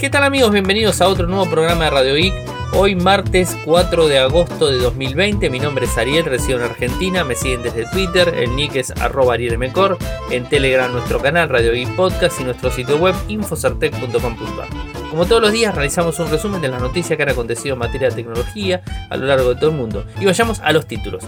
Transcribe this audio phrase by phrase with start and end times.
[0.00, 0.50] ¿Qué tal amigos?
[0.50, 2.32] Bienvenidos a otro nuevo programa de Radio Geek.
[2.72, 5.50] Hoy martes 4 de agosto de 2020.
[5.50, 7.22] Mi nombre es Ariel, resido en Argentina.
[7.22, 9.98] Me siguen desde Twitter, el nick es arroba arielmcor.
[10.30, 14.68] En Telegram nuestro canal Radio Geek Podcast y nuestro sitio web infosartec.com.ar.
[15.10, 18.08] Como todos los días realizamos un resumen de las noticias que han acontecido en materia
[18.08, 18.80] de tecnología
[19.10, 20.06] a lo largo de todo el mundo.
[20.18, 21.24] Y vayamos a los títulos.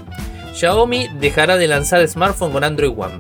[0.55, 3.19] Xiaomi dejará de lanzar smartphone con Android One.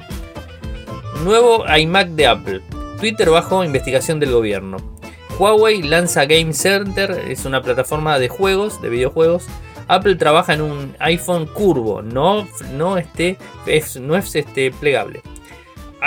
[1.22, 2.62] Nuevo iMac de Apple.
[2.98, 5.01] Twitter bajo investigación del gobierno.
[5.38, 9.46] Huawei lanza Game Center, es una plataforma de juegos, de videojuegos.
[9.88, 13.36] Apple trabaja en un iPhone curvo, no, no, este,
[13.66, 15.22] es, no es este, plegable.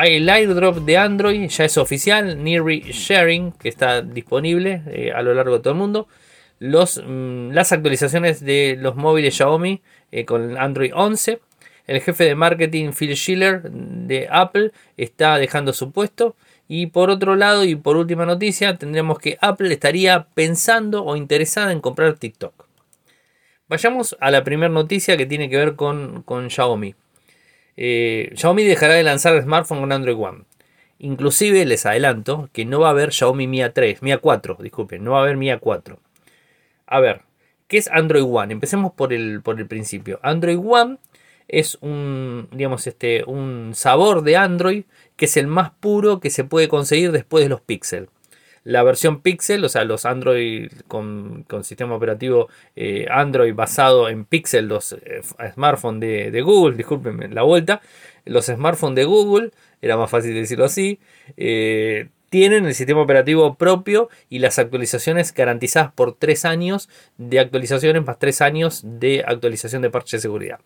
[0.04, 5.34] El airdrop de Android ya es oficial, Nearly Sharing, que está disponible eh, a lo
[5.34, 6.08] largo de todo el mundo.
[6.60, 9.82] Mm, las actualizaciones de los móviles Xiaomi
[10.12, 11.40] eh, con Android 11.
[11.88, 16.36] El jefe de marketing Phil Schiller de Apple está dejando su puesto.
[16.68, 21.72] Y por otro lado, y por última noticia, tendremos que Apple estaría pensando o interesada
[21.72, 22.66] en comprar TikTok.
[23.68, 26.96] Vayamos a la primera noticia que tiene que ver con, con Xiaomi.
[27.78, 30.44] Eh, Xiaomi dejará de lanzar smartphone con Android One.
[31.00, 35.12] Inclusive les adelanto que no va a haber Xiaomi Mi A3, Mi A4, disculpen, no
[35.12, 35.98] va a haber Mi A4.
[36.88, 37.22] A ver,
[37.68, 38.54] ¿qué es Android One?
[38.54, 40.20] Empecemos por el, por el principio.
[40.24, 40.98] Android One
[41.48, 44.84] es un, digamos, este, un sabor de Android
[45.16, 48.10] que es el más puro que se puede conseguir después de los Pixel.
[48.64, 54.68] La versión Pixel, o sea, los Android con, sistema operativo eh, Android basado en Pixel,
[54.68, 55.22] los eh,
[55.54, 57.82] smartphones de, Google, discúlpenme la vuelta,
[58.26, 59.52] los smartphones de Google,
[59.84, 61.00] era más fácil decirlo así,
[61.38, 68.04] eh, tienen el sistema operativo propio y las actualizaciones garantizadas por 3 años de actualizaciones
[68.04, 70.60] más 3 años de actualización de parche de seguridad.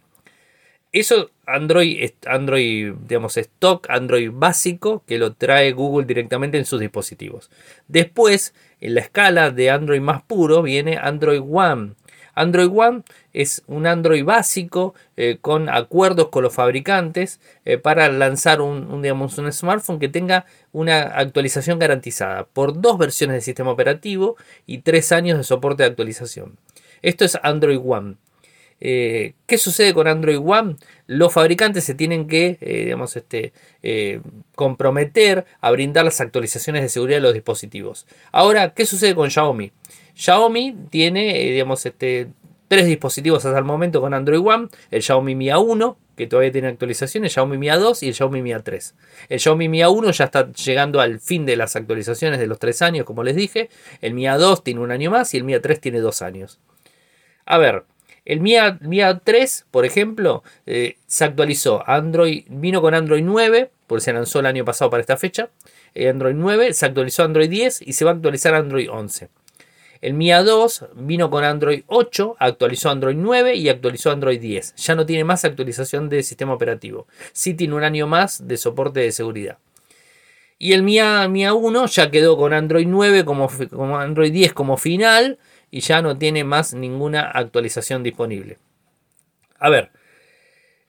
[0.91, 7.51] Eso Android, Android, digamos, stock, Android básico, que lo trae Google directamente en sus dispositivos.
[7.87, 11.93] Después, en la escala de Android más puro, viene Android One.
[12.33, 13.03] Android One
[13.33, 19.37] es un Android básico eh, con acuerdos con los fabricantes eh, para lanzar un, digamos,
[19.37, 25.11] un smartphone que tenga una actualización garantizada por dos versiones del sistema operativo y tres
[25.11, 26.57] años de soporte de actualización.
[27.01, 28.15] Esto es Android One.
[28.81, 30.75] Eh, ¿Qué sucede con Android One?
[31.07, 33.53] Los fabricantes se tienen que eh, digamos, este,
[33.83, 34.21] eh,
[34.55, 38.07] comprometer a brindar las actualizaciones de seguridad de los dispositivos.
[38.31, 39.71] Ahora, ¿qué sucede con Xiaomi?
[40.15, 42.29] Xiaomi tiene digamos, este,
[42.69, 44.69] tres dispositivos hasta el momento con Android One.
[44.91, 48.41] El Xiaomi Mi A1, que todavía tiene actualizaciones, el Xiaomi Mi A2 y el Xiaomi
[48.41, 48.93] Mi A3.
[49.27, 52.81] El Xiaomi Mi A1 ya está llegando al fin de las actualizaciones de los tres
[52.81, 53.69] años, como les dije.
[54.01, 56.59] El Mi A2 tiene un año más y el Mi A3 tiene dos años.
[57.45, 57.83] A ver,
[58.29, 61.83] el MIA, 3, por ejemplo, eh, se actualizó.
[61.89, 65.49] Android vino con Android 9, porque se lanzó el año pasado para esta fecha.
[65.95, 69.29] Eh, Android 9 se actualizó Android 10 y se va a actualizar Android 11.
[70.01, 74.75] El MIA 2 vino con Android 8, actualizó Android 9 y actualizó Android 10.
[74.75, 77.07] Ya no tiene más actualización de sistema operativo.
[77.33, 79.57] Sí tiene un año más de soporte de seguridad.
[80.59, 84.77] Y el MIA, MIA 1 ya quedó con Android 9 como, como Android 10 como
[84.77, 85.39] final
[85.71, 88.57] y ya no tiene más ninguna actualización disponible.
[89.59, 89.91] A ver,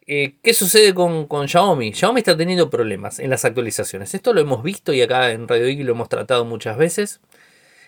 [0.06, 1.92] eh, ¿qué sucede con, Xiaomi?
[1.92, 4.14] Xiaomi está teniendo problemas en las actualizaciones.
[4.14, 7.20] Esto lo hemos visto y acá en Radio Geek lo hemos tratado muchas veces.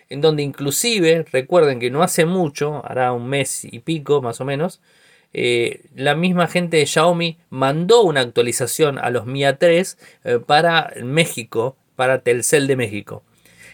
[0.09, 4.45] En donde inclusive, recuerden que no hace mucho, hará un mes y pico más o
[4.45, 4.81] menos,
[5.33, 10.93] eh, la misma gente de Xiaomi mandó una actualización a los Mi A3 eh, para
[11.03, 13.23] México, para Telcel de México.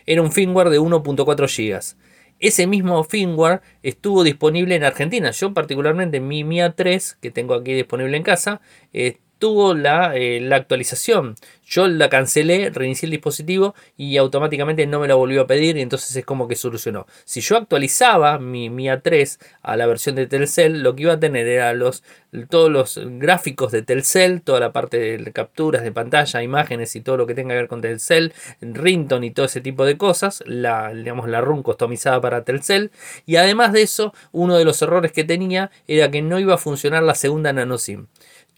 [0.06, 1.96] Era un firmware de 1.4 GB.
[2.41, 5.31] Ese mismo firmware estuvo disponible en Argentina.
[5.32, 8.60] Yo particularmente mi Mia 3, que tengo aquí disponible en casa,
[8.93, 11.37] eh, tuvo la, eh, la, actualización.
[11.66, 15.82] Yo la cancelé, reinicié el dispositivo y automáticamente no me la volvió a pedir y
[15.82, 17.06] entonces es como que solucionó.
[17.25, 21.21] Si yo actualizaba mi, mi A3 a la versión de Telcel, lo que iba a
[21.21, 22.03] tener era los,
[22.49, 27.19] todos los gráficos de Telcel, toda la parte de capturas de pantalla, imágenes y todo
[27.19, 30.93] lo que tenga que ver con Telcel, Rington y todo ese tipo de cosas, la,
[30.94, 32.91] digamos, la RUM customizada para Telcel.
[33.26, 36.58] Y además de eso, uno de los errores que tenía era que no iba a
[36.58, 38.06] funcionar la segunda nano SIM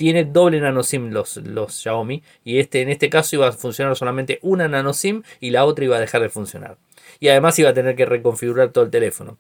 [0.01, 3.95] tiene doble nano SIM los, los Xiaomi y este, en este caso iba a funcionar
[3.97, 6.79] solamente una nano SIM y la otra iba a dejar de funcionar.
[7.19, 9.37] Y además iba a tener que reconfigurar todo el teléfono.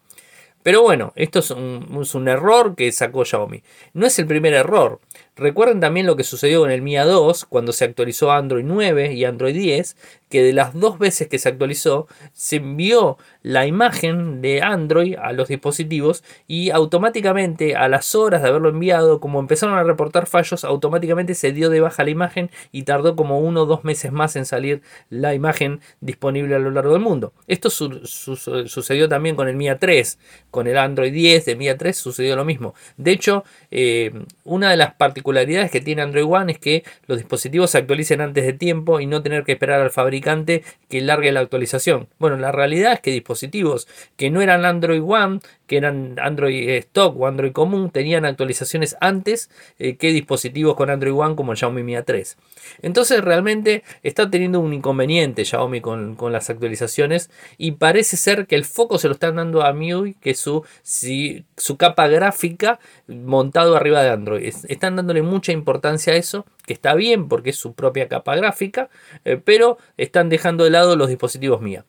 [0.63, 3.63] Pero bueno, esto es un, error que sacó Xiaomi.
[3.95, 5.01] No es el primer error.
[5.37, 9.25] Recuerden también lo que sucedió con el MIA 2 cuando se actualizó Android 9 y
[9.25, 9.97] Android 10,
[10.29, 15.33] que de las dos veces que se actualizó se envió la imagen de Android a
[15.33, 20.65] los dispositivos y automáticamente a las horas de haberlo enviado, como empezaron a reportar fallos,
[20.65, 24.37] automáticamente se dio de baja la imagen y tardó como uno o dos meses más
[24.37, 27.33] en salir la imagen disponible a lo largo del mundo.
[27.47, 30.19] Esto sucedió también con el MIA 3,
[30.51, 32.75] con el Android 10 de MIA 3 sucedió lo mismo.
[32.99, 34.13] De hecho, eh,
[34.45, 35.30] una de las particularidades
[35.71, 39.23] que tiene Android One es que los dispositivos se actualicen antes de tiempo y no
[39.23, 42.09] tener que esperar al fabricante que largue la actualización.
[42.19, 45.41] Bueno, la realidad es que dispositivos que no eran Android One,
[45.71, 51.15] que eran Android stock o Android común, tenían actualizaciones antes eh, que dispositivos con Android
[51.15, 52.35] One como el Xiaomi Mi A3.
[52.83, 58.65] Entonces realmente está teniendo un inconveniente Xiaomi con, las actualizaciones y parece ser que el
[58.65, 64.03] foco se lo están dando a MIUI, que es su, su capa gráfica montado arriba
[64.03, 64.53] de Android.
[64.67, 68.91] Están dándole mucha importancia a eso, que está bien porque es su propia capa gráfica,
[69.25, 71.85] eh, pero están dejando de lado los dispositivos MIA.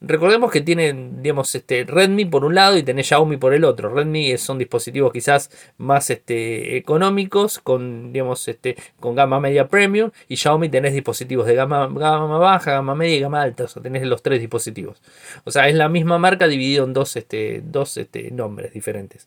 [0.00, 1.22] Recordemos que tienen,
[1.54, 3.88] este, Redmi por un lado y tenés Xiaomi por el otro.
[3.88, 10.36] Redmi son dispositivos quizás más este, económicos, con, digamos, este, con gama media premium, y
[10.36, 14.02] Xiaomi tenés dispositivos de gama, gama baja, gama media y gama alta, o sea, tenés
[14.02, 15.00] los tres dispositivos.
[15.44, 19.26] O sea, es la misma marca dividido en dos, este, dos este, nombres diferentes,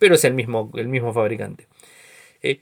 [0.00, 1.68] pero es el mismo, el mismo fabricante.
[2.42, 2.60] Eh,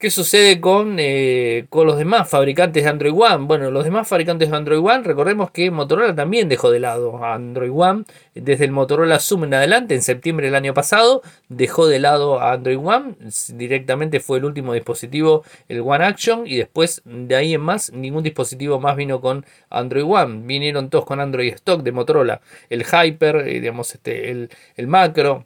[0.00, 3.44] ¿Qué sucede con, eh, con los demás fabricantes de Android One?
[3.44, 7.34] Bueno, los demás fabricantes de Android One, recordemos que Motorola también dejó de lado a
[7.34, 8.04] Android One.
[8.34, 11.20] Desde el Motorola Zoom en adelante, en septiembre del año pasado,
[11.50, 13.16] dejó de lado a Android One.
[13.52, 18.22] Directamente fue el último dispositivo, el One Action, y después de ahí en más, ningún
[18.22, 20.46] dispositivo más vino con Android One.
[20.46, 22.40] Vinieron todos con Android Stock de Motorola.
[22.70, 24.48] El Hyper, eh, digamos, este, el,
[24.78, 25.44] el Macro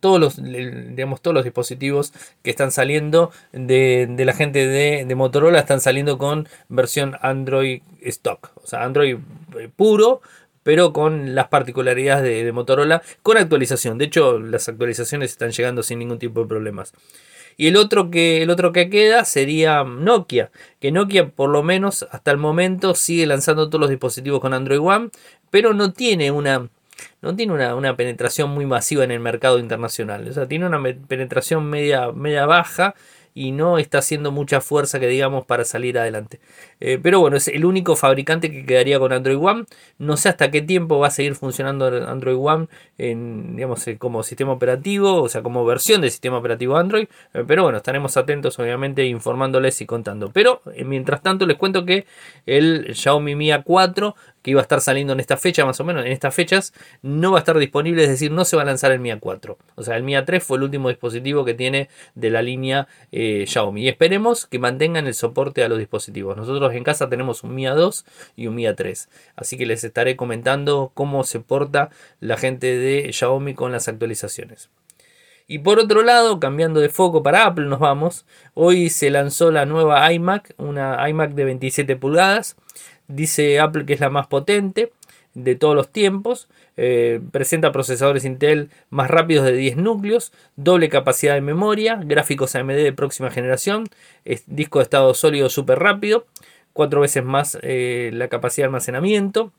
[0.00, 2.12] todos, los, digamos, todos los dispositivos
[2.42, 8.66] que están saliendo de, la gente de, Motorola están saliendo con versión Android stock, o
[8.66, 9.18] sea, Android
[9.58, 10.20] eh, puro,
[10.62, 13.96] pero con las particularidades de, Motorola, con actualización.
[13.96, 16.92] De hecho, las actualizaciones están llegando sin ningún tipo de problemas.
[17.56, 22.06] Y el otro que, el otro que queda sería Nokia, que Nokia por lo menos
[22.12, 25.10] hasta el momento sigue lanzando todos los dispositivos con Android One,
[25.50, 26.68] pero no tiene una
[27.20, 30.28] no tiene una, penetración muy masiva en el mercado internacional.
[30.28, 32.94] O sea, tiene una penetración media, media baja
[33.34, 36.40] y no está haciendo mucha fuerza que digamos para salir adelante.
[36.80, 39.64] Eh, pero bueno, es el único fabricante que quedaría con Android One.
[39.98, 44.22] No sé hasta qué tiempo va a seguir funcionando Android One en, digamos, eh, como
[44.22, 47.08] sistema operativo, o sea, como versión del sistema operativo Android.
[47.34, 50.30] Eh, pero bueno, estaremos atentos, obviamente, informándoles y contando.
[50.32, 52.06] Pero mientras tanto, les cuento que
[52.46, 56.06] el Xiaomi Mi A4 que iba a estar saliendo en esta fecha, más o menos,
[56.06, 56.72] en estas fechas,
[57.02, 59.56] no va a estar disponible, es decir, no se va a lanzar el Mi A4.
[59.74, 63.82] O sea, el Mi A3 fue el último dispositivo que tiene de la línea Xiaomi.
[63.82, 66.36] Y esperemos que mantengan el soporte a los dispositivos.
[66.36, 68.04] Nosotros en casa tenemos un Mi A2
[68.36, 69.08] y un Mi A3.
[69.36, 74.70] Así que les estaré comentando cómo se porta la gente de Xiaomi con las actualizaciones.
[75.50, 78.26] Y por otro lado, cambiando de foco para Apple, nos vamos.
[78.52, 82.56] Hoy se lanzó la nueva iMac, una iMac de 27 pulgadas.
[83.08, 84.92] Dice Apple que es la más potente
[85.32, 86.48] de todos los tiempos.
[86.76, 92.74] Eh, presenta procesadores Intel más rápidos de 10 núcleos, doble capacidad de memoria, gráficos AMD
[92.74, 93.88] de próxima generación,
[94.46, 96.26] disco de estado sólido súper rápido,
[96.78, 99.52] cuatro veces más eh, la capacidad de almacenamiento,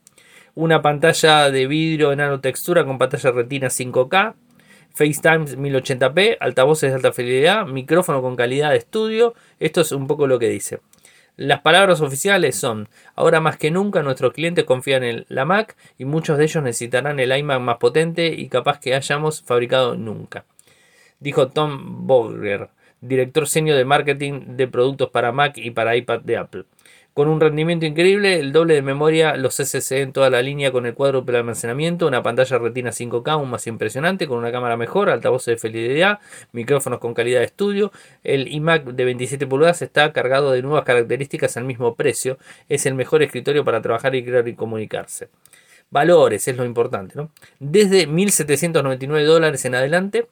[0.54, 4.32] una pantalla de vidrio de nanotextura con pantalla retina 5K,
[4.94, 9.34] FaceTime 1080p, altavoces de alta fidelidad, micrófono con calidad de estudio.
[9.58, 10.80] Esto es un poco lo que dice.
[11.36, 16.06] Las palabras oficiales son, ahora más que nunca nuestros clientes confían en la Mac y
[16.06, 20.46] muchos de ellos necesitarán el iMac más potente y capaz que hayamos fabricado nunca.
[21.18, 22.70] Dijo Tom Boger,
[23.02, 26.64] director senior de marketing de productos para Mac y para iPad de Apple
[27.14, 30.86] con un rendimiento increíble, el doble de memoria, los SSD en toda la línea con
[30.86, 35.54] el cuádruple almacenamiento, una pantalla retina 5K aún más impresionante, con una cámara mejor, altavoces
[35.60, 36.20] de fidelidad,
[36.52, 37.92] micrófonos con calidad de estudio.
[38.22, 42.38] El iMac de 27 pulgadas está cargado de nuevas características al mismo precio.
[42.68, 45.28] Es el mejor escritorio para trabajar y crear y comunicarse.
[45.90, 47.30] Valores es lo importante, ¿no?
[47.58, 50.28] Desde 1.799 dólares en adelante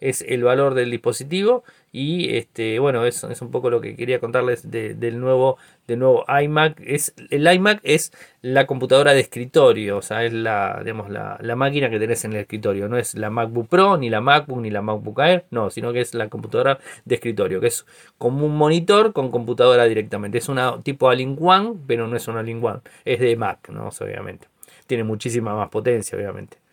[0.00, 4.18] es el valor del dispositivo y este bueno eso es un poco lo que quería
[4.18, 6.80] contarles del nuevo del nuevo iMac.
[6.84, 11.90] Es el iMac es la computadora de escritorio o sea es la digamos la, máquina
[11.90, 12.88] que tenés en el escritorio.
[12.88, 16.00] No es la MacBook Pro ni la MacBook ni la MacBook Air no sino que
[16.00, 17.86] es la computadora de escritorio que es
[18.18, 20.38] como un monitor con computadora directamente.
[20.38, 24.48] Es una tipo All-in-One pero no es una All-in-One es de Mac no obviamente.
[24.86, 26.63] Tiene muchísima más potencia obviamente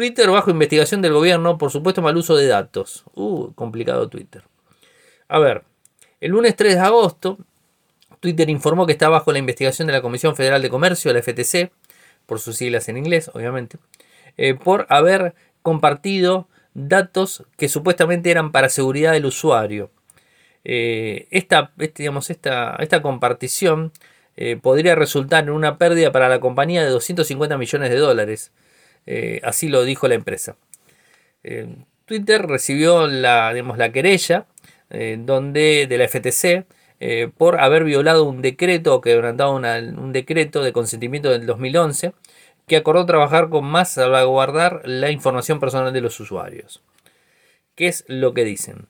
[0.00, 3.04] Twitter bajo investigación del gobierno por supuesto mal uso de datos.
[3.12, 4.44] Uh, complicado Twitter.
[5.28, 5.64] A ver,
[6.22, 7.36] el lunes 3 de agosto,
[8.18, 11.70] Twitter informó que está bajo la investigación de la Comisión Federal de Comercio, la FTC,
[12.24, 13.76] por sus siglas en inglés, obviamente,
[14.38, 19.90] eh, por haber compartido datos que supuestamente eran para seguridad del usuario.
[20.64, 23.92] Eh, esta, este, digamos, esta, esta compartición
[24.38, 28.50] eh, podría resultar en una pérdida para la compañía de 250 millones de dólares.
[29.42, 30.56] Así lo dijo la empresa.
[32.04, 34.46] Twitter recibió la, la querella
[35.18, 36.66] donde, de la FTC
[37.36, 42.12] por haber violado un decreto o quebrantado un decreto de consentimiento del 2011
[42.70, 46.80] que acordó trabajar con más salvaguardar la información personal de los usuarios.
[47.74, 48.86] ¿Qué es lo que dicen?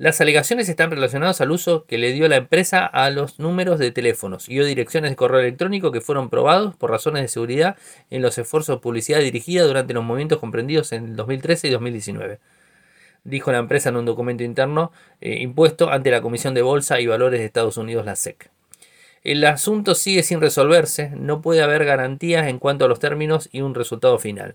[0.00, 3.90] Las alegaciones están relacionadas al uso que le dio la empresa a los números de
[3.90, 7.76] teléfonos y o direcciones de correo electrónico que fueron probados por razones de seguridad
[8.08, 12.38] en los esfuerzos de publicidad dirigida durante los movimientos comprendidos en 2013 y 2019.
[13.24, 14.90] Dijo la empresa en un documento interno
[15.20, 18.50] eh, impuesto ante la Comisión de Bolsa y Valores de Estados Unidos, la SEC.
[19.22, 23.60] El asunto sigue sin resolverse, no puede haber garantías en cuanto a los términos y
[23.60, 24.54] un resultado final.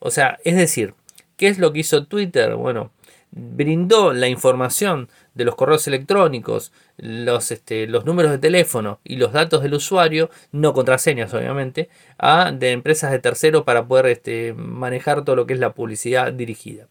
[0.00, 0.94] O sea, es decir,
[1.36, 2.56] ¿qué es lo que hizo Twitter?
[2.56, 2.90] Bueno,
[3.36, 9.32] brindó la información de los correos electrónicos, los, este, los números de teléfono y los
[9.32, 15.24] datos del usuario, no contraseñas obviamente, a de empresas de tercero para poder este, manejar
[15.24, 16.88] todo lo que es la publicidad dirigida.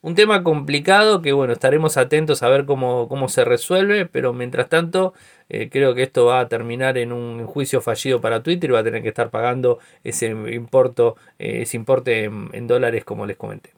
[0.00, 4.68] Un tema complicado que bueno, estaremos atentos a ver cómo, cómo se resuelve, pero mientras
[4.68, 5.14] tanto
[5.48, 8.80] eh, creo que esto va a terminar en un juicio fallido para Twitter y va
[8.80, 13.70] a tener que estar pagando ese, importo, eh, ese importe en, dólares como les comenté.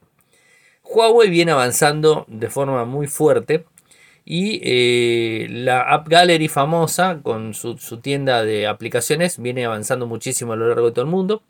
[0.85, 3.64] Huawei viene avanzando de forma muy fuerte
[4.25, 10.57] y eh, la App Gallery famosa con su, tienda de aplicaciones viene avanzando muchísimo a
[10.57, 11.43] lo largo de todo el mundo.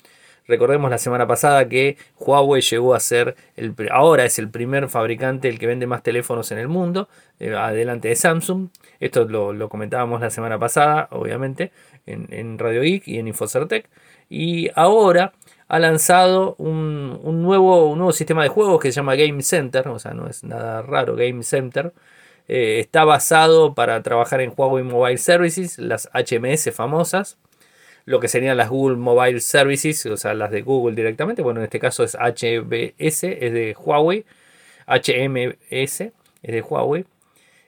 [0.47, 5.49] Recordemos la semana pasada que Huawei llegó a ser, el, ahora es el primer fabricante,
[5.49, 7.09] el que vende más teléfonos en el mundo,
[7.41, 8.69] eh, adelante de Samsung.
[9.01, 11.73] Esto lo, comentábamos la semana pasada, obviamente,
[12.07, 13.89] en, Radio Geek y en Infocertec.
[14.29, 15.33] Y ahora
[15.69, 19.99] ha lanzado un, nuevo, un nuevo sistema de juegos que se llama Game Center, o
[19.99, 21.93] sea, no es nada raro, Game Center.
[22.49, 27.39] Eh, está basado para trabajar en Huawei Mobile Services, las HMS famosas
[28.07, 31.43] lo que serían las Google Mobile Services, o sea, las de Google directamente.
[31.43, 34.25] Bueno, en este caso es HBS, es de Huawei.
[34.87, 37.05] HMS es de Huawei.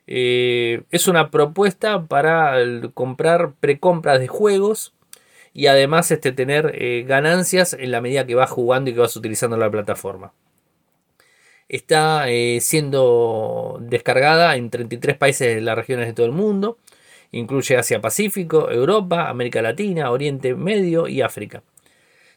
[0.07, 2.57] Eh, es una propuesta para
[2.95, 4.95] comprar precompras de juegos
[5.53, 9.17] y además este, tener eh, ganancias en la medida que vas jugando y que vas
[9.17, 10.33] utilizando la plataforma.
[11.69, 16.79] Está eh, siendo descargada en 33 países de las regiones de todo el mundo.
[17.33, 21.63] Incluye Asia Pacífico, Europa, América Latina, Oriente Medio y África.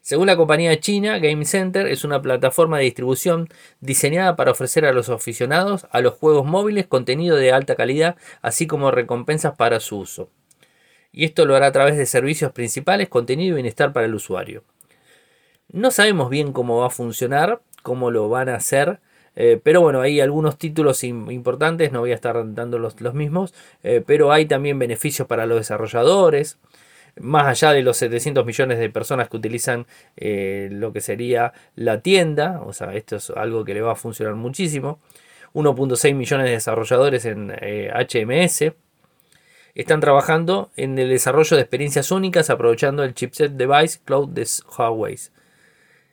[0.02, 4.94] Según la compañía china, Game Center es una plataforma de distribución diseñada para ofrecer a
[4.94, 9.98] los aficionados a los juegos móviles contenido de alta calidad, así como recompensas para su
[10.00, 10.30] uso.
[11.12, 14.64] Y esto lo hará a través de servicios principales, contenido y bienestar para el usuario.
[15.72, 19.00] No sabemos bien cómo va a funcionar, cómo lo van a hacer,
[19.36, 23.54] eh, pero bueno, hay algunos títulos importantes, no voy a estar dando los, mismos,
[23.84, 26.58] eh, pero hay también beneficios para los desarrolladores.
[27.20, 29.86] Más allá de los 700 millones de personas que utilizan
[30.18, 33.96] eh, lo que sería la tienda, o sea, esto es algo que le va a
[33.96, 35.00] funcionar muchísimo.
[35.54, 38.74] 1.6 millones de desarrolladores en HMS,
[39.76, 44.48] están trabajando en el desarrollo de experiencias únicas aprovechando el chipset device cloud de
[44.78, 45.18] Huawei.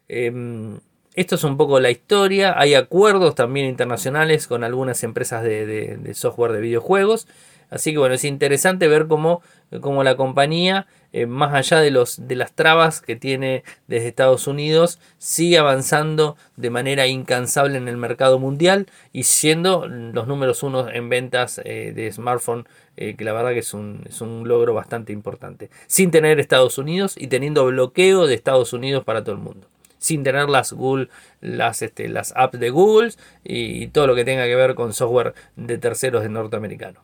[0.08, 0.78] Em,
[1.14, 2.54] esto es un poco la historia.
[2.58, 7.26] Hay acuerdos también internacionales con algunas empresas de, software de videojuegos.
[7.70, 12.36] Así que bueno, es interesante ver cómo, la compañía, eh, más allá de, los, de
[12.36, 18.38] las trabas que tiene desde Estados Unidos, sigue avanzando de manera incansable en el mercado
[18.38, 23.50] mundial y siendo los números uno en ventas eh, de smartphone, eh, que la verdad
[23.50, 25.70] que es un, es un logro bastante importante.
[25.86, 29.66] Sin tener Estados Unidos y teniendo bloqueo de Estados Unidos para todo el mundo
[29.98, 31.08] sin tener las Google,
[31.40, 33.10] las, este, las apps de Google
[33.42, 37.00] y, todo lo que tenga que ver con software de terceros de norteamericano.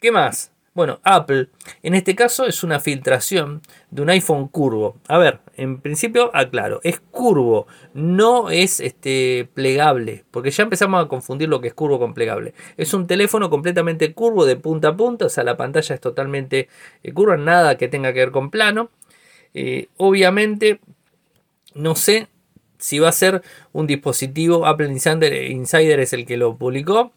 [0.00, 0.52] ¿Qué más?
[0.74, 1.48] Bueno, Apple,
[1.82, 4.96] en este caso es una filtración de un iPhone curvo.
[5.08, 11.08] A ver, en principio aclaro, es curvo, no es este, plegable, porque ya empezamos a
[11.08, 12.54] confundir lo que es curvo con plegable.
[12.76, 16.68] Es un teléfono completamente curvo de punta a punta, o sea, la pantalla es totalmente
[17.02, 18.90] eh, curva, nada que tenga que ver con plano.
[19.54, 20.78] Eh, obviamente
[21.74, 22.28] no sé
[22.78, 27.12] si va a ser un dispositivo, Apple Insider, es el que lo publicó.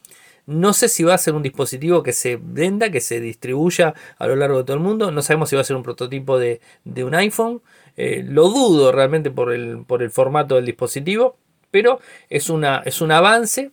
[0.45, 4.27] No sé si va a ser un dispositivo que se venda, que se distribuya a
[4.27, 5.11] lo largo de todo el mundo.
[5.11, 7.61] No sabemos si va a ser un prototipo de, un iPhone.
[7.97, 11.37] Eh, lo dudo realmente por el, por el, formato del dispositivo.
[11.71, 13.71] Pero es, una, es un avance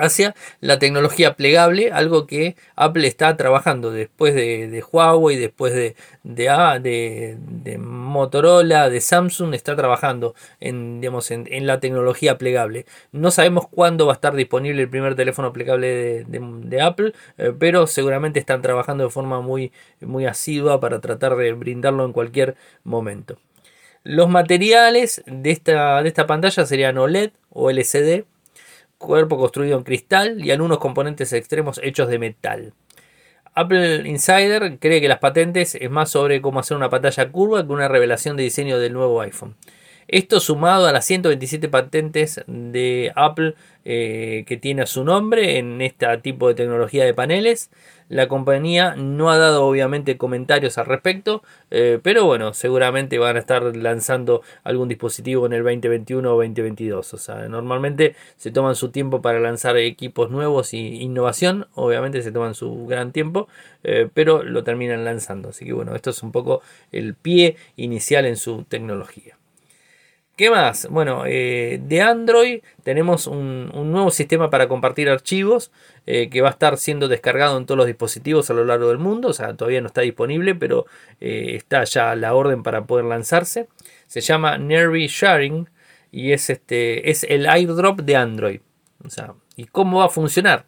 [0.00, 7.36] hacia la tecnología plegable, algo que Apple está trabajando después de, Huawei, después de, de,
[7.38, 12.86] de, Motorola, de Samsung, está trabajando en, digamos, en, la tecnología plegable.
[13.12, 17.86] No sabemos cuándo va a estar disponible el primer teléfono plegable de, Apple, eh, pero
[17.86, 23.38] seguramente están trabajando de forma muy, muy asidua para tratar de brindarlo en cualquier momento.
[24.02, 28.24] Los materiales de esta, de esta pantalla serían OLED o LCD
[29.00, 32.74] cuerpo construido en cristal y algunos componentes extremos hechos de metal.
[33.54, 37.72] Apple Insider cree que las patentes es más sobre cómo hacer una pantalla curva que
[37.72, 39.56] una revelación de diseño del nuevo iPhone.
[40.12, 45.80] Esto sumado a las 127 patentes de Apple eh, que tiene a su nombre en
[45.82, 47.70] este tipo de tecnología de paneles.
[48.08, 53.38] La compañía no ha dado obviamente comentarios al respecto, eh, pero bueno, seguramente van a
[53.38, 57.14] estar lanzando algún dispositivo en el 2021 o 2022.
[57.14, 62.32] O sea, normalmente se toman su tiempo para lanzar equipos nuevos y innovación, obviamente se
[62.32, 63.46] toman su gran tiempo,
[63.84, 65.50] eh, pero lo terminan lanzando.
[65.50, 69.39] Así que bueno, esto es un poco el pie inicial en su tecnología.
[70.40, 70.88] ¿Qué más?
[70.88, 75.70] Bueno, eh, de Android tenemos un, nuevo sistema para compartir archivos
[76.06, 78.96] eh, que va a estar siendo descargado en todos los dispositivos a lo largo del
[78.96, 79.28] mundo.
[79.28, 80.86] O sea, todavía no está disponible, pero
[81.20, 83.68] eh, está ya la orden para poder lanzarse.
[84.06, 85.68] Se llama Nervy Sharing
[86.10, 88.60] y es, este, es el airdrop de Android.
[89.04, 90.64] O sea, ¿y cómo va a funcionar?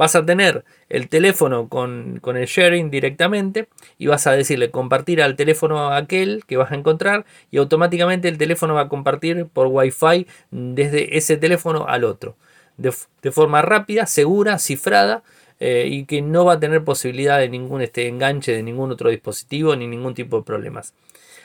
[0.00, 5.36] Vas a tener el teléfono con, el sharing directamente y vas a decirle compartir al
[5.36, 10.26] teléfono aquel que vas a encontrar y automáticamente el teléfono va a compartir por wifi
[10.50, 12.34] desde ese teléfono al otro
[12.78, 12.92] de,
[13.30, 15.22] forma rápida, segura, cifrada
[15.58, 19.10] eh, y que no va a tener posibilidad de ningún este, enganche de ningún otro
[19.10, 20.94] dispositivo ni ningún tipo de problemas.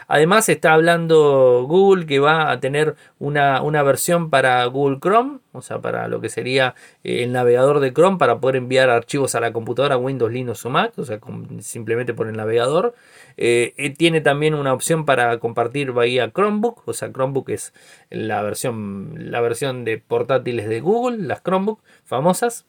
[0.08, 5.80] Además está hablando Google que va a tener una, versión para Google Chrome, o sea,
[5.80, 9.54] para lo que sería eh, el navegador de Chrome para poder enviar archivos a la
[9.54, 11.20] computadora Windows, Linux o Mac, o sea,
[11.60, 12.96] simplemente por el navegador.
[13.38, 17.74] Eh, eh, tiene también una opción para compartir vía Chromebook, o sea, Chromebook es
[18.10, 22.66] la versión, la versión de portátiles de Google, las Chromebook famosas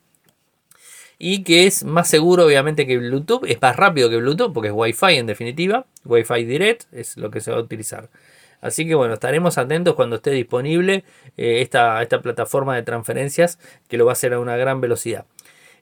[1.19, 4.75] y que es más seguro obviamente que Bluetooth, es más rápido que Bluetooth porque es
[4.75, 8.09] Wi-Fi en definitiva, Wi-Fi Direct es lo que se va a utilizar.
[8.61, 11.05] Así que bueno, estaremos atentos cuando esté disponible
[11.37, 15.27] eh, esta, esta plataforma de transferencias que lo va a hacer a una gran velocidad.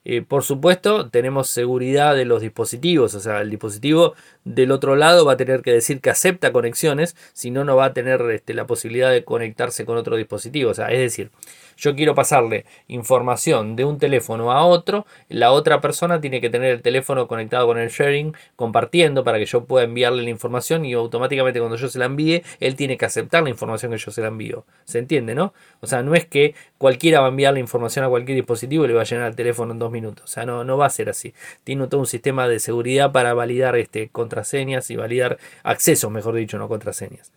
[0.06, 5.24] Eh, por supuesto, tenemos seguridad de los dispositivos, o sea, el dispositivo del otro lado
[5.24, 8.52] va a tener que decir que acepta conexiones, si no, no va a tener este,
[8.52, 10.70] la posibilidad de conectarse con otro dispositivo.
[10.70, 11.30] O sea, es decir,
[11.76, 16.70] yo quiero pasarle información de un teléfono a otro, la otra persona tiene que tener
[16.70, 20.92] el teléfono conectado con el sharing, compartiendo para que yo pueda enviarle la información y
[20.92, 24.20] automáticamente cuando yo se la envíe, él tiene que aceptar la información que yo se
[24.20, 24.64] la envío.
[24.84, 25.54] ¿Se entiende, no?
[25.80, 28.88] O sea, no es que cualquiera va a enviar la información a cualquier dispositivo y
[28.88, 30.24] le va a llenar el teléfono en dos minutos.
[30.24, 31.34] O sea, no, no va a ser así.
[31.64, 36.58] Tiene todo un sistema de seguridad para validar este, contraseñas y validar accesos, mejor dicho,
[36.58, 37.32] no contraseñas.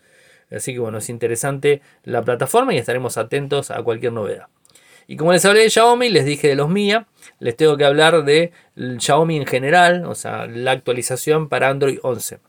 [0.51, 4.47] Así que bueno, es interesante la plataforma y estaremos atentos a cualquier novedad.
[5.07, 7.07] Y como les hablé de Xiaomi, les dije de los Mia,
[7.39, 12.39] les tengo que hablar de Xiaomi en general, o sea, la actualización para Android 11.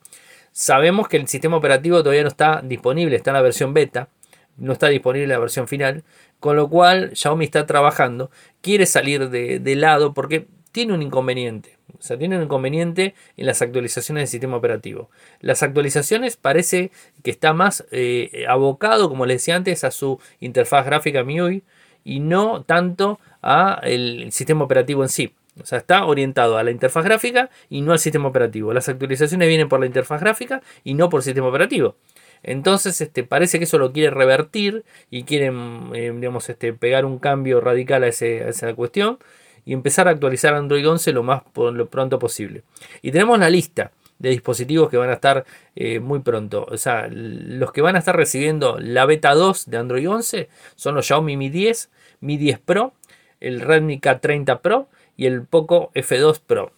[0.50, 4.08] Sabemos que el sistema operativo todavía no está disponible, está en la versión beta,
[4.56, 6.02] no está disponible la versión final,
[6.40, 8.30] con lo cual Xiaomi está trabajando,
[8.60, 11.76] quiere salir de, de lado porque tiene un inconveniente.
[11.98, 15.10] O sea, tiene un inconveniente en las actualizaciones del sistema operativo.
[15.40, 16.92] Las actualizaciones parece
[17.24, 21.64] que está más eh, abocado, como les decía antes, a su interfaz gráfica MIUI
[22.04, 25.34] y no tanto al sistema operativo en sí.
[25.60, 28.72] O sea, está orientado a la interfaz gráfica y no al sistema operativo.
[28.72, 31.96] Las actualizaciones vienen por la interfaz gráfica y no por el sistema operativo.
[32.44, 37.18] Entonces, este, parece que eso lo quiere revertir y quieren, eh, digamos, este, pegar un
[37.18, 39.18] cambio radical a, a esa cuestión
[39.68, 42.62] y empezar a actualizar Android 11 lo más lo pronto posible.
[43.02, 45.44] Y tenemos la lista de dispositivos que van a estar
[45.76, 46.66] eh, muy pronto.
[46.70, 50.94] O sea, los que van a estar recibiendo la beta 2 de Android 11 son
[50.94, 52.94] los Xiaomi Mi 10, Mi 10 Pro,
[53.40, 56.72] el Redmi K30 Pro y el Poco F2 Pro.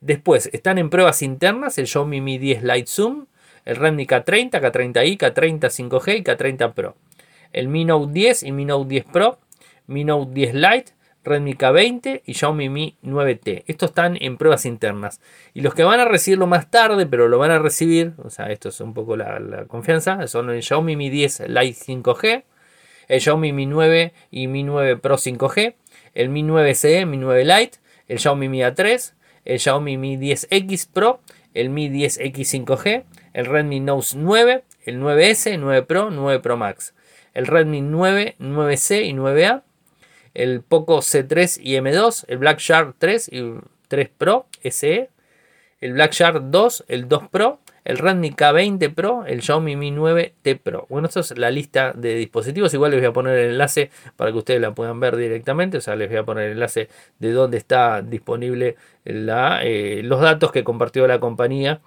[0.00, 3.26] Después están en pruebas internas el Xiaomi Mi 10 Lite Zoom,
[3.64, 6.94] el Redmi K30, K30i, K30 5G y K30 Pro.
[7.52, 9.40] El Mi Note 10 y Mi Note 10 Pro,
[9.88, 10.97] Mi Note 10 Lite,
[11.28, 13.64] Redmi K20 y Xiaomi Mi 9T.
[13.66, 15.20] Estos están en pruebas internas.
[15.54, 18.46] Y los que van a recibirlo más tarde, pero lo van a recibir, o sea,
[18.50, 22.44] esto es un poco la, confianza, son el Xiaomi Mi 10 Lite 5G,
[23.08, 25.74] el Xiaomi Mi 9 y Mi 9 Pro 5G,
[26.14, 29.12] el Mi 9 CE, Mi 9 Lite, el Xiaomi Mi A3,
[29.44, 31.20] el Xiaomi Mi 10X Pro,
[31.54, 36.94] el Mi 10X 5G, el Redmi Note 9, el 9S, 9 Pro, 9 Pro Max,
[37.34, 39.62] el Redmi 9, 9C y 9A,
[40.34, 43.54] el Poco C3 y M2, el Black Shark 3 y
[43.88, 45.10] 3 Pro SE,
[45.80, 50.60] el Black Shark 2, el 2 Pro, el Redmi K20 Pro, el Xiaomi Mi 9T
[50.60, 50.86] Pro.
[50.90, 52.74] Bueno, esto es la lista de dispositivos.
[52.74, 55.78] Igual les voy a poner el enlace para que ustedes la puedan ver directamente.
[55.78, 60.20] O sea, les voy a poner el enlace de dónde está disponible la, eh, los
[60.20, 61.80] datos que compartió la compañía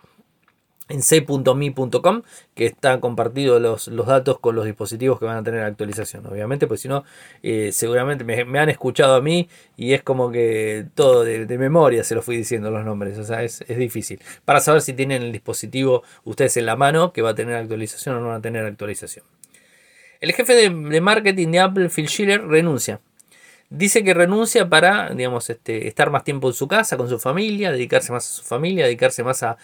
[0.92, 2.22] en c.me.com
[2.54, 6.68] que están compartidos los, los, datos con los dispositivos que van a tener actualización obviamente
[6.68, 7.04] pues si no
[7.44, 12.16] eh, seguramente me, han escuchado a mí y es como que todo de, memoria se
[12.16, 14.20] lo fui diciendo los nombres o sea es, difícil.
[14.46, 18.16] Para saber si tienen el dispositivo ustedes en la mano que va a tener actualización
[18.16, 19.26] o no va a tener actualización.
[20.20, 23.02] El jefe de, de marketing de Apple Phil Schiller renuncia
[23.74, 27.72] Dice que renuncia para, digamos, este, estar más tiempo en su casa, con su familia,
[27.72, 29.58] dedicarse más a su familia, dedicarse más a,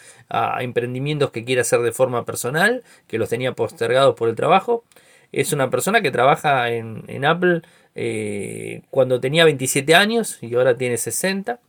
[0.61, 4.85] emprendimientos que quiere hacer de forma personal, que los tenía postergados por el trabajo.
[5.33, 7.63] Es una persona que trabaja en, Apple
[7.95, 11.59] eh, cuando tenía 27 años y ahora tiene 60.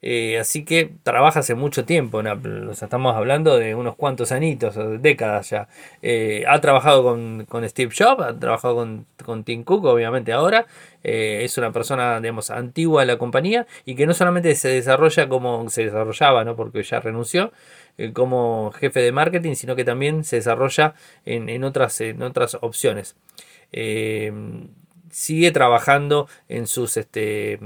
[0.00, 2.70] Eh, así que trabaja hace mucho tiempo en Apple.
[2.70, 5.68] estamos hablando de unos cuantos añitos, décadas ya.
[6.02, 10.66] Eh, ha trabajado con, Steve Jobs, ha trabajado con, con Tim Cook, obviamente ahora.
[11.02, 15.28] Eh, es una persona, digamos, antigua de la compañía y que no solamente se desarrolla
[15.28, 16.56] como se desarrollaba, ¿no?
[16.56, 17.52] porque ya renunció,
[18.12, 23.16] como jefe de marketing, sino que también se desarrolla en, otras, en otras opciones.
[25.10, 27.58] sigue trabajando en sus este,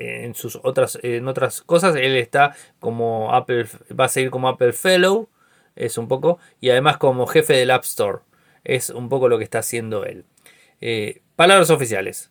[0.00, 1.94] en sus otras, en otras cosas.
[1.96, 3.66] Él está como Apple,
[3.98, 5.28] va a seguir como Apple Fellow,
[5.76, 8.18] es un poco, y además como jefe del App Store.
[8.64, 10.24] Es un poco lo que está haciendo él.
[10.80, 12.30] Eh, palabras oficiales.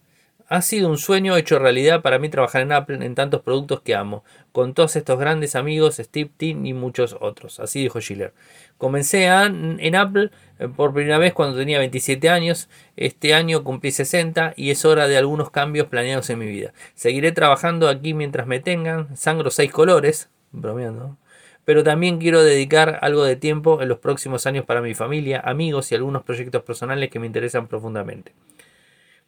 [0.51, 3.93] Ha sido un sueño hecho realidad para mí trabajar en Apple en tantos productos que
[3.93, 7.59] amo, con todos estos grandes amigos, Steve Tim y muchos otros.
[7.59, 8.33] Así dijo Schiller.
[8.79, 12.67] Comencé en Apple eh, por primera vez cuando tenía 27 años.
[12.97, 16.73] Este año cumplí 60 y es hora de algunos cambios planeados en mi vida.
[16.95, 19.15] Seguiré trabajando aquí mientras me tengan.
[19.15, 21.15] Sangro seis colores, bromeando.
[21.63, 25.91] Pero también quiero dedicar algo de tiempo en los próximos años para mi familia, amigos
[25.91, 28.33] y algunos proyectos personales que me interesan profundamente.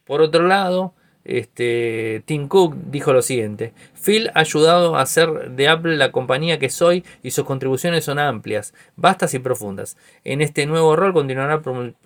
[0.04, 5.68] Por otro lado, este, Tim Cook dijo lo siguiente, Phil ha ayudado a hacer de
[5.68, 9.96] Apple la compañía que soy y sus contribuciones son amplias, vastas y profundas.
[10.24, 11.62] En este nuevo rol continuará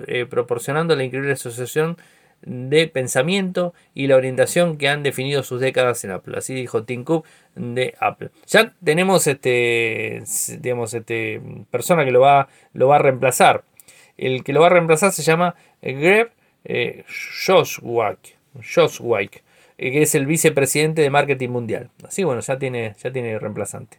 [0.06, 1.96] eh, proporcionando la increíble asociación
[2.42, 6.36] de pensamiento y la orientación que han definido sus décadas en Apple.
[6.36, 8.30] Así dijo Tim Cook de Apple.
[8.46, 10.22] Ya tenemos este,
[10.60, 13.64] digamos, este persona que lo va, lo va a reemplazar.
[14.16, 16.30] El que lo va a reemplazar se llama Greg
[16.64, 17.04] eh,
[17.46, 17.80] Josh
[19.78, 21.90] Eh, que es el vicepresidente de marketing mundial.
[22.06, 23.98] Así bueno, ya tiene, ya tiene reemplazante.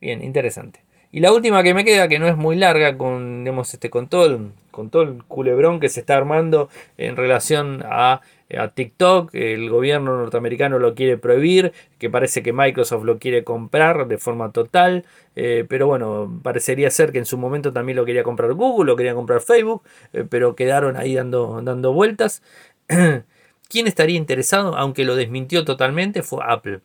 [0.00, 0.80] Bien, interesante.
[1.10, 4.26] Y la última que me queda, que no es muy larga, con, este, con, todo
[4.26, 8.20] el, con todo el culebrón que se está armando en relación a,
[8.58, 14.08] a, TikTok, el gobierno norteamericano lo quiere prohibir, que parece que Microsoft lo quiere comprar
[14.08, 15.04] de forma total,
[15.36, 18.96] eh, pero bueno, parecería ser que en su momento también lo quería comprar Google, lo
[18.96, 22.42] quería comprar Facebook, eh, pero quedaron ahí dando, dando vueltas.
[23.74, 24.76] ¿Quién estaría interesado?
[24.76, 26.78] Aunque lo desmintió totalmente, fue Apple.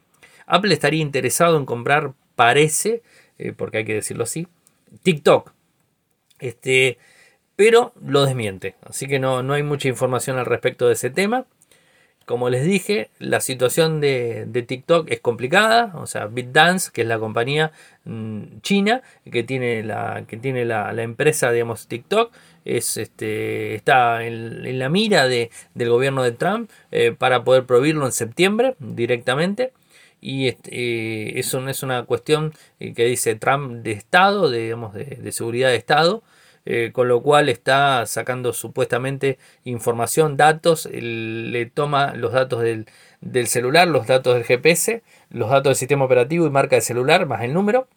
[0.47, 3.03] Apple estaría interesado en comprar, parece,
[3.37, 4.47] eh, porque hay que decirlo así,
[5.03, 5.53] TikTok.
[6.39, 6.97] Este,
[7.55, 8.73] pero lo desmiente.
[8.81, 11.45] Así que no, no hay mucha información al respecto de ese tema.
[12.29, 15.91] Como les dije, la situación de, TikTok es complicada.
[15.95, 17.71] O sea, BitDance, que es la compañía
[18.05, 22.31] mm, china que tiene la, que tiene la, empresa, digamos, TikTok,
[22.77, 28.05] es, este, está en, la mira de, del gobierno de Trump eh, para poder prohibirlo
[28.05, 29.73] en septiembre directamente.
[30.21, 34.93] Y este, eh, eso no es una cuestión eh, que dice Trump de Estado, digamos,
[34.93, 36.23] de seguridad de Estado.
[36.71, 42.85] Eh, con lo cual está sacando supuestamente información, datos, le toma los datos del,
[43.47, 45.01] celular, los datos del GPS,
[45.31, 47.87] los datos del sistema operativo y marca de celular, más el número.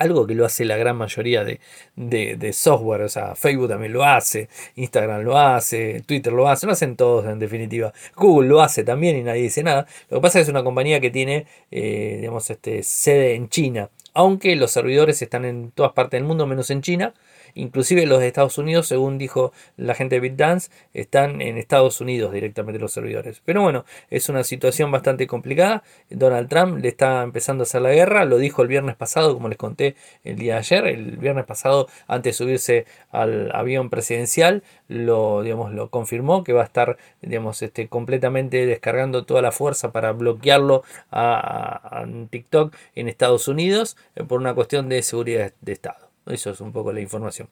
[0.00, 1.60] Algo que lo hace la gran mayoría de,
[1.94, 6.72] de, software, o sea, Facebook también lo hace, Instagram lo hace, Twitter lo hace, lo
[6.72, 7.92] hacen todos en definitiva.
[8.16, 9.86] Google lo hace también y nadie dice nada.
[10.08, 13.50] Lo que pasa es que es una compañía que tiene, eh, digamos, este, sede en
[13.50, 17.12] China, aunque los servidores están en todas partes del mundo menos en China.
[17.54, 22.32] Inclusive los de Estados Unidos, según dijo la gente de BitDance, están en Estados Unidos
[22.32, 23.42] directamente los servidores.
[23.44, 25.82] Pero bueno, es una situación bastante complicada.
[26.08, 28.24] Donald Trump le está empezando a hacer la guerra.
[28.24, 30.86] Lo dijo el viernes pasado, como les conté el día de ayer.
[30.86, 36.62] El viernes pasado, antes de subirse al avión presidencial, lo, digamos, lo confirmó que va
[36.62, 43.48] a estar digamos, este, completamente descargando toda la fuerza para bloquearlo a, TikTok en Estados
[43.48, 46.09] Unidos eh, por una cuestión de seguridad de Estado.
[46.26, 47.48] Eso es un poco la información.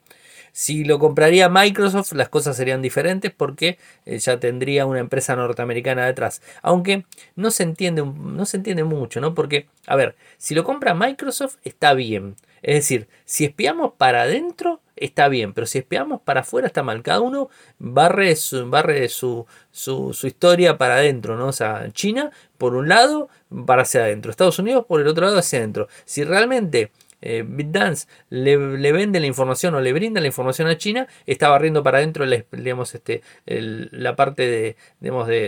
[0.51, 6.05] Si lo compraría Microsoft, las cosas serían diferentes porque eh, ya tendría una empresa norteamericana
[6.05, 6.41] detrás.
[6.61, 7.05] Aunque
[7.35, 9.33] no se entiende, no se entiende mucho, ¿no?
[9.33, 12.35] Porque, a ver, si lo compra Microsoft, está bien.
[12.61, 17.01] Es decir, si espiamos para adentro, está bien, pero si espiamos para afuera, está mal.
[17.01, 21.47] Cada uno barre su, barre su, su, historia para adentro, ¿no?
[21.47, 23.29] O sea, China, por un lado,
[23.65, 24.29] para hacia adentro.
[24.29, 25.87] Estados Unidos, por el otro lado, hacia adentro.
[26.05, 28.57] Si realmente eh, BitDance le,
[28.91, 33.21] vende la información o le brinda la información a China, está barriendo para adentro este,
[33.45, 34.75] la parte de,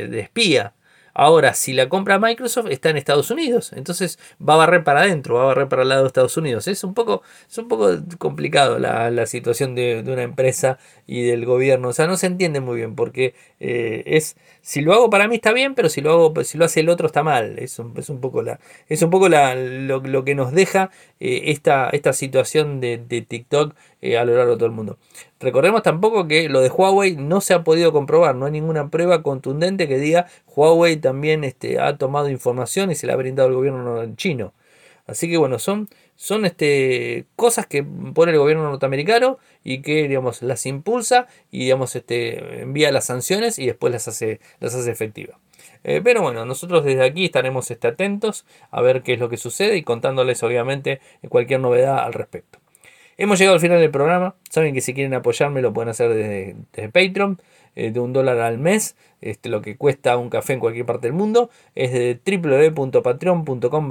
[0.08, 0.74] de espía.
[1.14, 3.72] Ahora, si la compra Microsoft, está en Estados Unidos.
[3.74, 6.68] Entonces va a barrer para adentro, va a barrer para el lado de Estados Unidos.
[6.68, 11.90] Es un poco, es un poco complicado la, situación de, una empresa y del gobierno.
[11.90, 15.36] O sea, no se entiende muy bien porque eh, es, si lo hago para mí
[15.36, 17.60] está bien, pero si lo hago, si lo hace el otro está mal.
[17.60, 21.44] Es un, es un poco, la, es un poco la, lo, que nos deja eh,
[21.46, 24.98] esta, esta situación de, de TikTok eh, a lo largo de todo el mundo.
[25.40, 29.24] Recordemos tampoco que lo de Huawei no se ha podido comprobar, no hay ninguna prueba
[29.24, 33.56] contundente que diga Huawei también este, ha tomado información y se la ha brindado el
[33.56, 34.54] gobierno chino.
[35.08, 40.42] Así que bueno, son, son este, cosas que pone el gobierno norteamericano y que digamos,
[40.42, 45.38] las impulsa y digamos, este, envía las sanciones y después las hace, las hace efectivas.
[45.84, 49.38] Eh, pero bueno, nosotros desde aquí estaremos este, atentos a ver qué es lo que
[49.38, 52.61] sucede y contándoles obviamente cualquier novedad al respecto.
[53.22, 54.34] Hemos llegado al final del programa.
[54.50, 57.40] Saben que si quieren apoyarme lo pueden hacer desde, Patreon,
[57.76, 61.06] eh, de un dólar al mes, este, lo que cuesta un café en cualquier parte
[61.06, 61.52] del mundo.
[61.76, 63.90] Es de www.patreon.com.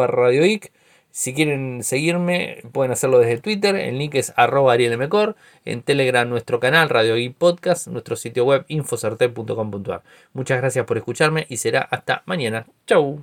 [1.13, 3.77] Si quieren seguirme, pueden hacerlo desde Twitter.
[3.77, 4.75] El link es arroba.
[4.77, 7.87] En Telegram, nuestro canal Radio Geek Podcast.
[7.87, 10.03] Nuestro sitio web infocerte.com.ar.
[10.33, 12.67] Muchas gracias por escucharme y será hasta mañana.
[12.85, 13.23] Chau.